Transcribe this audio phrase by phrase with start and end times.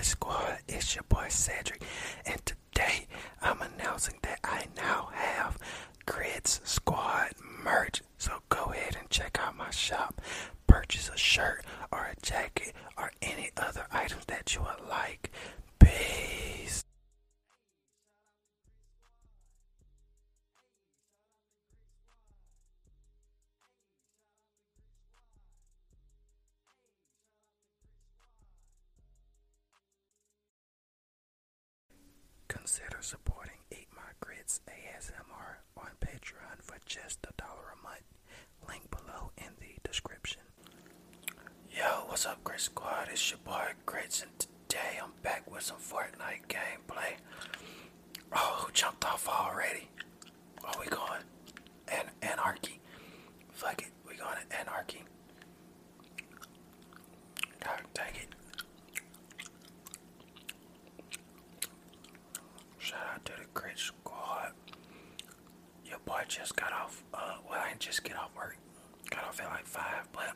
[0.00, 0.58] Grits Squad?
[0.66, 1.82] It's your boy Cedric,
[2.24, 3.06] and today
[3.42, 5.58] I'm announcing that I now have
[6.06, 8.00] Grits Squad merch.
[8.16, 10.22] So go ahead and check out my shop.
[10.66, 12.49] Purchase a shirt or a jacket
[42.60, 43.08] Squad?
[43.10, 47.14] It's your boy Grits, and today I'm back with some Fortnite gameplay.
[48.34, 49.88] Oh, who jumped off already?
[50.60, 51.22] Where we going?
[51.88, 52.80] An Anarchy.
[53.52, 55.04] Fuck it, we going to Anarchy.
[57.64, 58.28] God dang it.
[62.78, 64.52] Shout out to the Grit Squad.
[65.86, 68.56] Your boy just got off, uh, well, I didn't just get off work.
[69.08, 70.32] Got off at like 5, but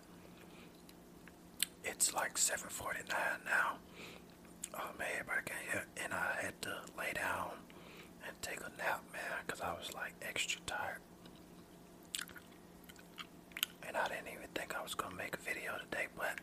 [1.85, 3.09] it's like 7.49
[3.45, 3.77] now.
[4.75, 5.85] Oh man, everybody can hear.
[6.03, 7.51] And I had to lay down
[8.27, 10.99] and take a nap, man, because I was like extra tired.
[13.87, 16.39] And I didn't even think I was to make a video today, but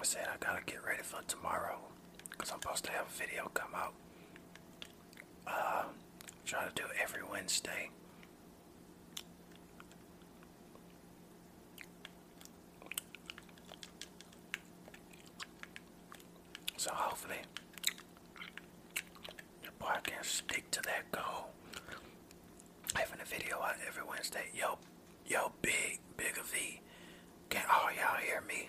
[0.00, 1.78] I said I gotta get ready for tomorrow
[2.30, 3.94] because I'm supposed to have a video come out.
[5.46, 5.84] Uh,
[6.44, 7.90] try to do it every Wednesday.
[16.76, 17.36] So hopefully,
[19.62, 21.50] your boy can stick to that goal.
[22.94, 24.44] Having a video out every Wednesday.
[24.54, 24.78] Yo,
[25.26, 26.80] yo, big, bigger V.
[27.50, 28.68] Can all y'all hear me?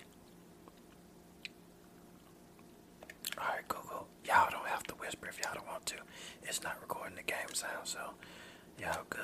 [3.38, 4.06] Alright, cool, cool.
[4.26, 5.30] Y'all don't have to whisper
[5.86, 5.96] to.
[6.42, 7.98] It's not recording the game sound, so
[8.80, 9.20] y'all good.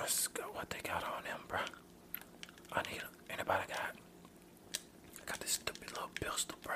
[0.00, 0.42] Let's go.
[0.52, 1.60] What they got on them, bro?
[2.72, 3.94] I need a, anybody got?
[5.22, 6.74] I got this stupid little pistol, bro.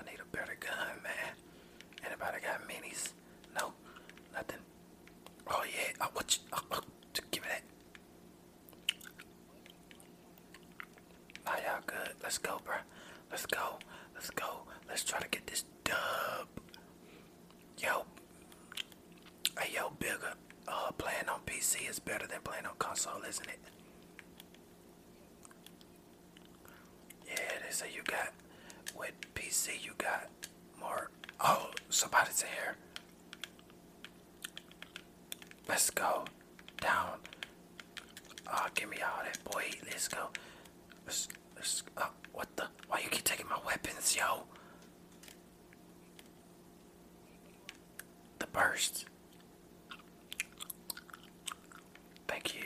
[0.00, 1.34] I need a better gun, man.
[2.06, 3.12] Anybody got minis?
[3.54, 3.72] No,
[4.32, 4.60] nothing.
[5.48, 5.92] Oh yeah.
[6.00, 6.36] Oh, what?
[6.36, 6.80] You, oh, oh,
[7.30, 7.62] give me that.
[11.44, 12.14] Nah, y'all good.
[12.22, 12.76] Let's go, bro.
[13.30, 13.78] Let's go.
[14.14, 14.60] Let's go.
[14.88, 16.48] Let's try to get this dub.
[17.78, 18.04] Yo.
[19.58, 20.34] Hey, yo, bigger.
[20.66, 23.58] Uh, playing on PC is better than playing on console, isn't it?
[27.26, 28.32] Yeah, they say you got
[28.98, 30.28] with PC you got
[30.80, 31.10] more.
[31.40, 32.76] Oh, somebody's here.
[35.68, 36.24] Let's go
[36.80, 37.18] down.
[38.50, 39.64] Oh, give me all that boy.
[39.84, 40.28] Let's go.
[41.04, 41.28] Let's.
[41.56, 41.82] Let's.
[41.98, 42.64] Oh, what the?
[42.88, 44.44] Why you keep taking my weapons, yo?
[48.38, 49.04] The burst.
[52.26, 52.60] Thank you.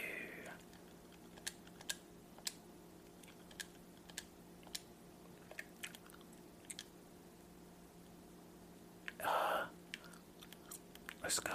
[9.25, 9.65] Uh,
[11.23, 11.53] let's go.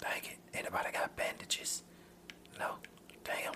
[0.00, 0.38] Dang it.
[0.54, 1.82] Anybody got bandages?
[2.58, 2.74] No.
[3.24, 3.52] Damn.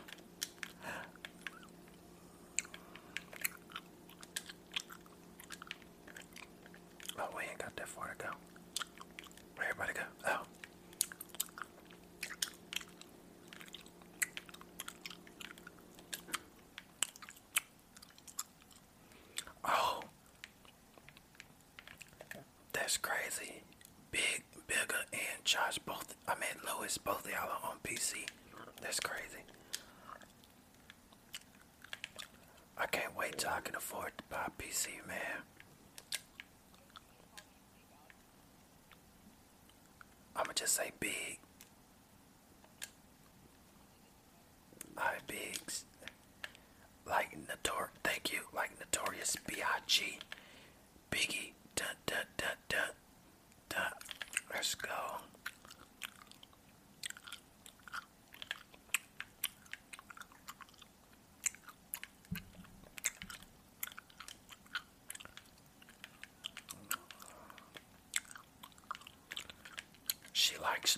[7.18, 8.30] Oh, we ain't got that far to go.
[9.56, 10.02] Where everybody go?
[10.26, 10.42] Oh.
[19.64, 20.00] Oh.
[22.72, 23.62] That's crazy.
[24.10, 28.24] Big, bigger, and Josh both, I mean Lewis, both y'all are on PC.
[28.80, 29.44] That's crazy.
[32.78, 35.42] I can't wait till I can afford to buy a PC, man.
[40.34, 41.41] I'ma just say big.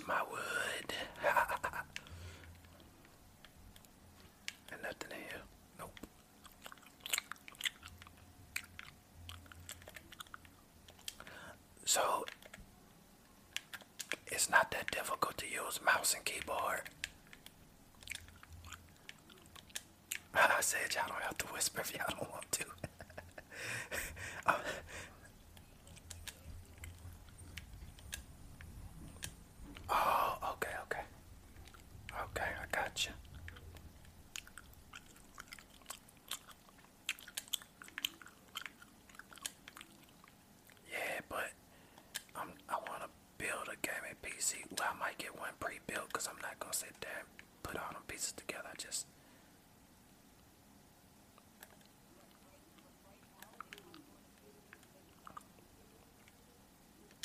[0.07, 0.95] my wood.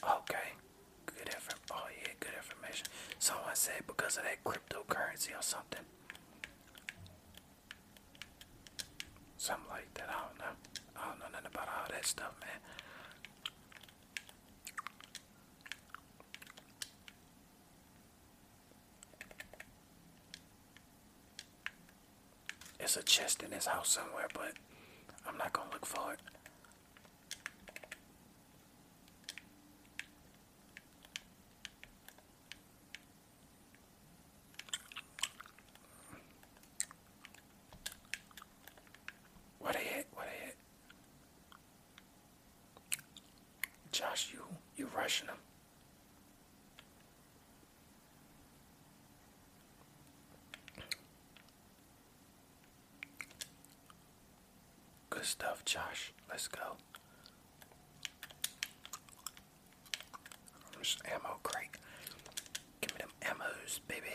[0.03, 0.53] Okay,
[1.05, 1.55] good effort.
[1.71, 2.87] Oh yeah, good information.
[3.19, 5.81] Someone said because of that cryptocurrency or something,
[9.37, 10.09] something like that.
[10.09, 10.55] I don't know.
[10.95, 12.49] I don't know nothing about all that stuff, man.
[22.79, 24.53] It's a chest in this house somewhere, but
[25.27, 26.19] I'm not gonna look for it.
[55.19, 56.13] Good stuff, Josh.
[56.29, 56.77] Let's go.
[60.73, 61.75] There's ammo crate.
[62.79, 64.07] Give me them ammos, baby.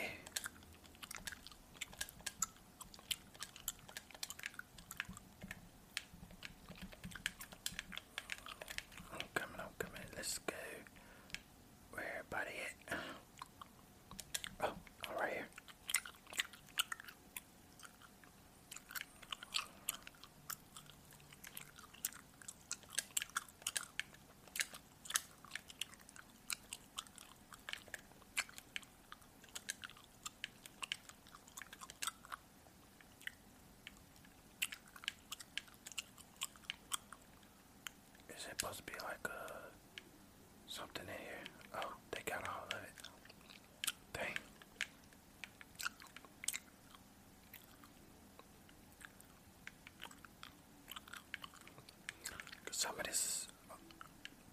[52.84, 53.48] some of this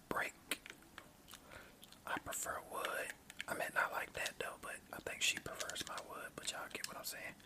[0.08, 0.32] break.
[2.06, 3.08] I prefer wood.
[3.46, 6.30] I mean, not like that though, but I think she prefers my wood.
[6.34, 7.36] But y'all get what I'm saying.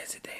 [0.00, 0.34] president.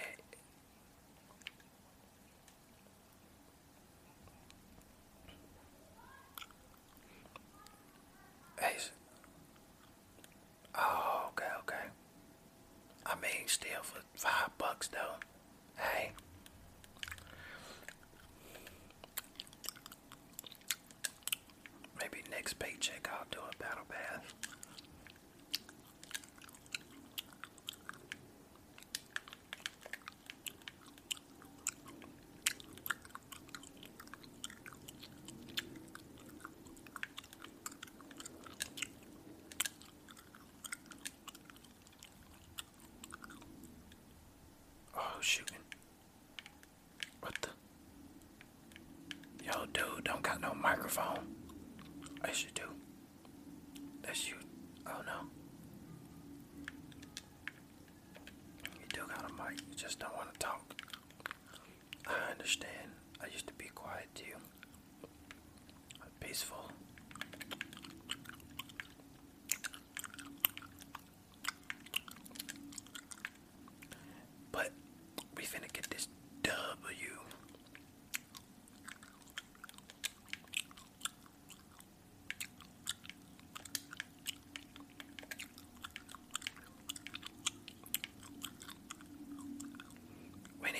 [8.59, 8.77] Hey.
[10.75, 11.77] Oh, okay, okay.
[13.05, 15.17] I mean, still for five bucks though.
[15.77, 16.13] Hey.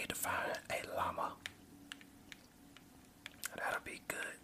[0.09, 1.33] To find a llama.
[3.57, 4.39] That'll be good.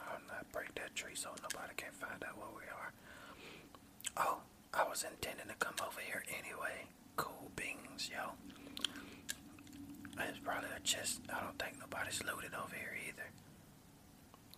[0.00, 2.92] I'll not break that tree so nobody can find out where we are.
[4.16, 4.38] Oh,
[4.74, 6.86] I was intending to come over here anyway.
[7.16, 8.32] Cool beans, yo.
[10.18, 11.20] It's probably a chest.
[11.34, 13.28] I don't think nobody's looted over here either.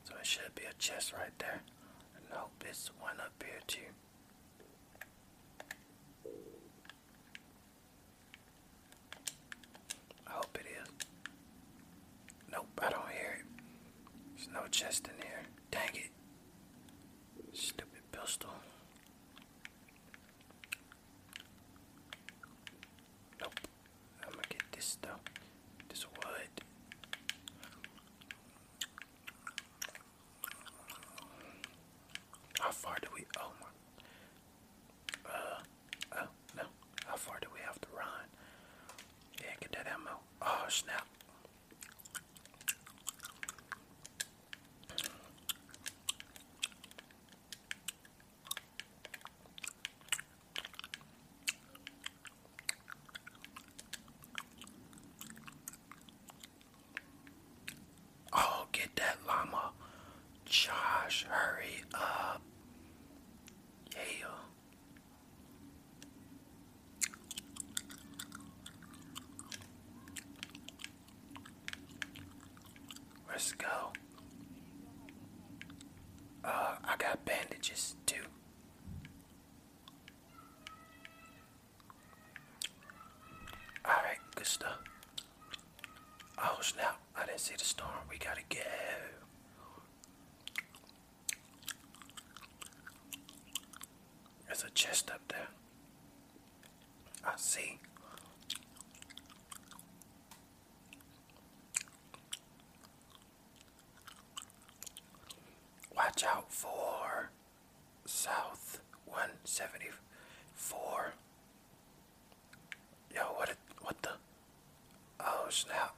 [0.05, 1.61] So it should be a chest right there.
[2.33, 3.81] Nope, it's one up here too.
[10.27, 10.89] I hope it is.
[12.53, 13.45] Nope, I don't hear it.
[14.37, 15.43] There's no chest in here.
[15.71, 16.11] Dang it.
[17.55, 18.51] Stupid pistol.
[23.41, 23.61] Nope.
[24.25, 25.21] I'm gonna get this stuff.
[25.89, 26.65] This wood.
[32.61, 33.25] How far do we?
[33.39, 35.31] Oh my.
[35.31, 36.19] Uh.
[36.19, 36.63] Oh no.
[37.07, 38.07] How far do we have to run?
[39.41, 40.19] Yeah, get that ammo.
[40.43, 41.07] Oh snap.
[58.37, 59.71] Oh, get that llama.
[60.45, 62.43] Josh, hurry up.
[63.93, 64.27] Yeah.
[73.29, 73.67] Let's go.
[76.45, 76.97] Uh, I
[77.65, 78.17] bandages too.
[83.87, 84.79] Alright, good stuff.
[86.39, 87.91] Oh snap, I didn't see the storm.
[88.11, 88.59] We gotta go.
[94.47, 95.49] There's a chest up there.
[97.25, 97.79] I see.
[105.97, 107.31] Watch out for
[108.05, 111.15] South 174.
[113.15, 114.11] Yo, what it, what the?
[115.21, 115.95] Oh snap.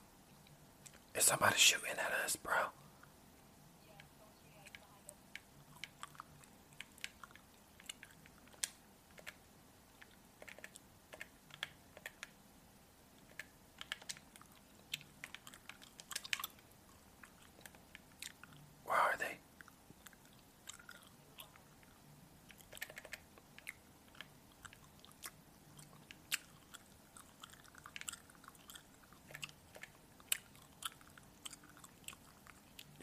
[1.14, 2.52] Is somebody shooting at us, bro?
[18.84, 19.38] Where are they?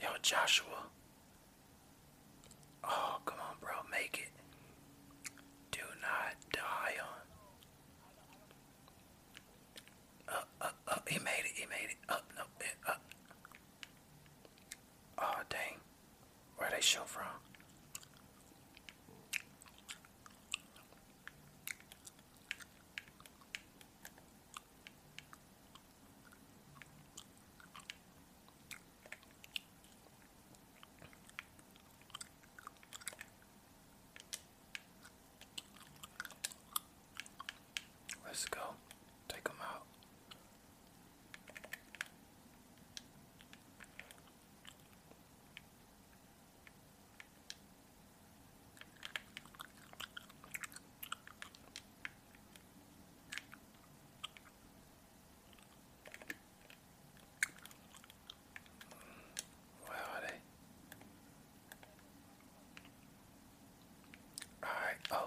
[0.02, 0.88] Yo, Joshua.
[2.84, 3.70] Oh, come on, bro.
[3.92, 4.32] Make it.
[5.72, 7.24] Do not die on.
[10.36, 11.08] Up, up, up.
[11.08, 11.52] He made it.
[11.54, 11.98] He made it.
[12.10, 13.02] Up, no, eh, up.
[15.20, 15.78] Oh, dang.
[16.58, 17.28] Where they show from?
[38.26, 38.62] Let's go.
[39.28, 39.84] Take them out.
[59.86, 60.34] Where are they?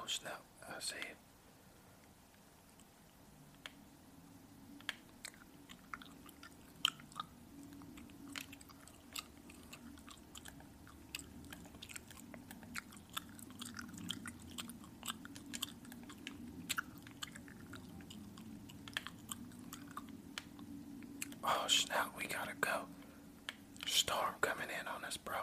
[0.07, 1.17] Oh snap, I see it.
[21.43, 22.83] Oh snap, we gotta go.
[23.87, 25.35] Storm coming in on us, bro.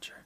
[0.00, 0.16] Sure.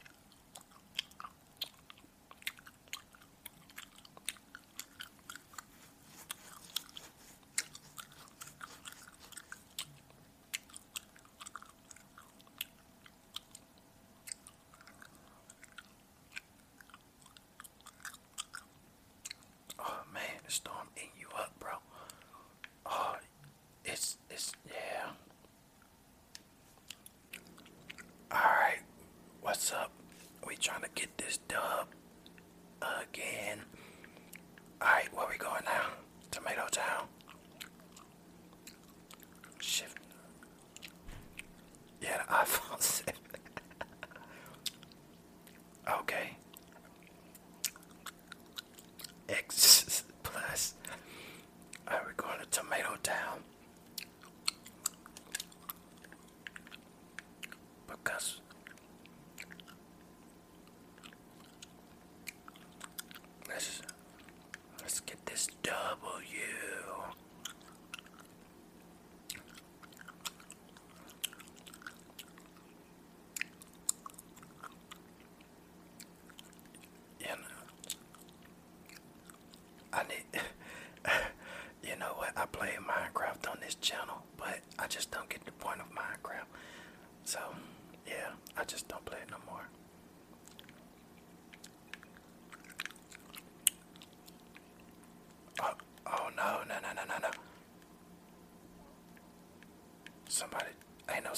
[58.20, 58.49] us.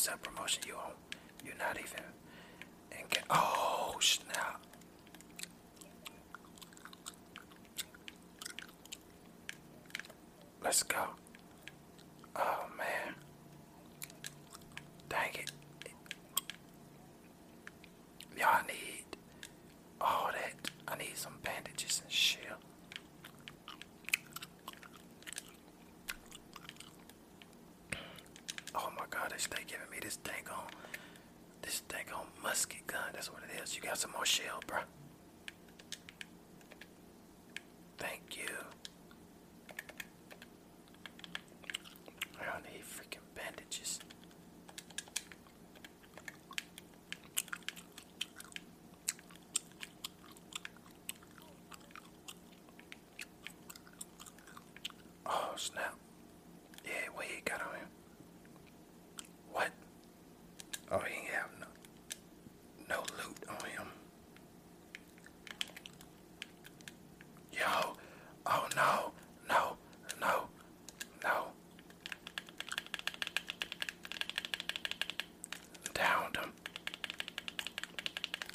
[0.07, 0.65] That promotion.
[0.67, 0.95] You all,
[1.45, 2.12] you're not even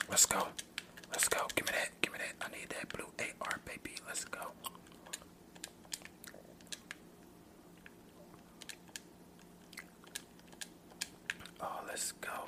[0.10, 0.48] Let's go.
[1.12, 1.48] Let's go.
[1.56, 1.90] Give me that.
[2.02, 2.46] Give me that.
[2.46, 3.08] I need that blue
[3.42, 3.96] AR, baby.
[4.08, 4.40] Let's go.
[11.62, 12.47] Oh, let's go.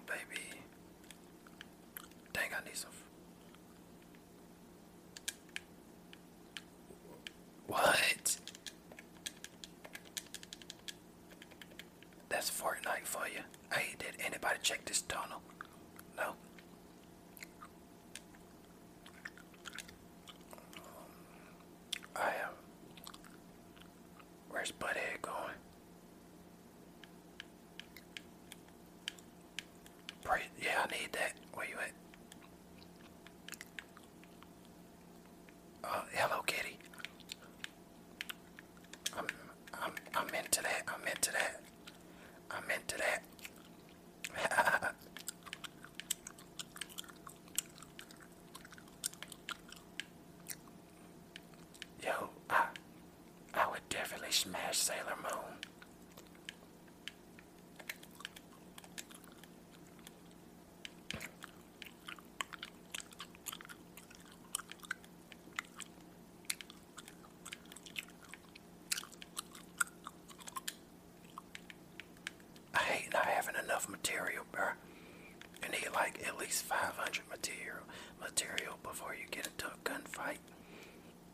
[76.50, 77.86] least 500 material
[78.20, 80.42] material before you get into a gunfight,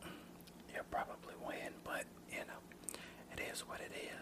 [0.03, 0.09] mm,
[0.73, 1.71] you'll probably win.
[1.85, 2.59] But you know,
[3.31, 4.14] it is what it is.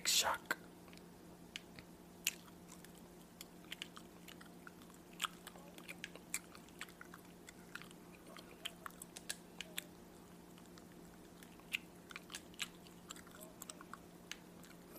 [0.00, 0.56] big shock.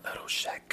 [0.03, 0.70] Little Shack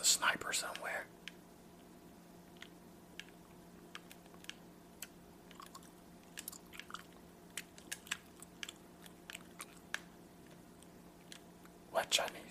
[0.00, 1.06] A sniper somewhere.
[11.90, 12.47] What, Johnny?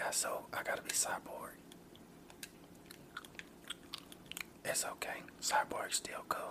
[0.00, 1.56] got so I gotta be cyborg.
[4.64, 5.22] It's okay.
[5.40, 6.49] Cyborg's still cool.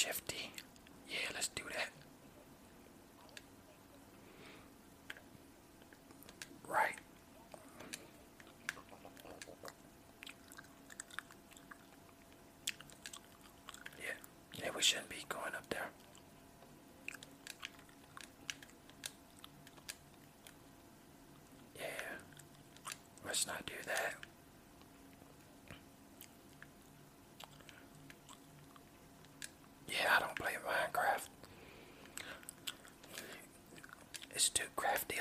[0.00, 0.50] shifty.
[1.10, 1.99] Yeah, let's do that.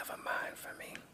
[0.09, 1.08] of a mind for me.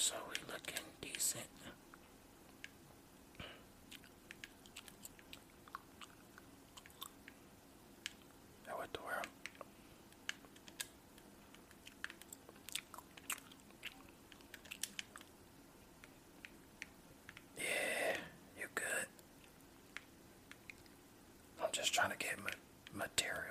[0.00, 1.44] so we looking decent.
[8.66, 9.20] I went to wear.
[17.58, 18.16] Yeah,
[18.58, 18.84] you're good.
[21.62, 22.50] I'm just trying to get my
[22.94, 23.49] material.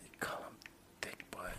[0.00, 0.56] they call him
[1.00, 1.50] Thick Boy.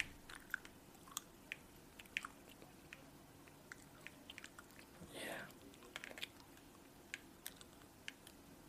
[5.13, 5.21] Yeah.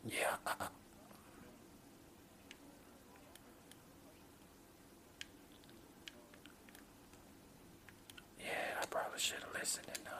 [0.05, 0.35] Yeah.
[0.45, 0.67] Uh, uh.
[8.39, 8.45] Yeah,
[8.81, 10.18] I probably should have listened enough.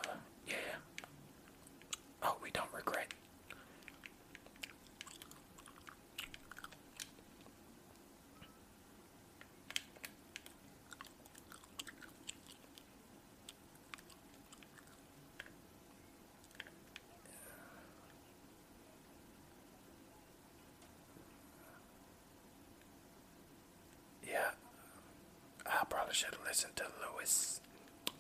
[26.10, 27.62] I should have listened to Louis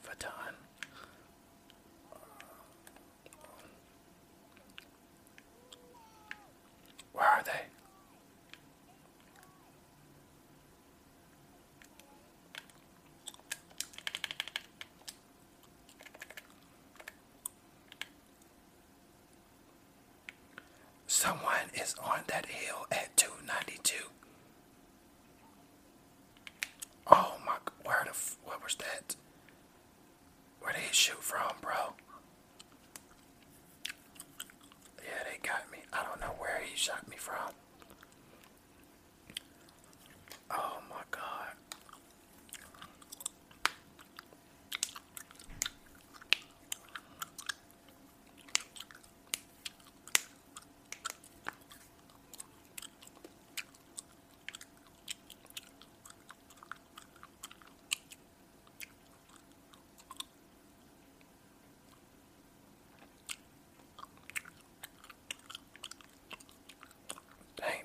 [0.05, 0.53] Vuitton.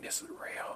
[0.04, 0.73] this is real.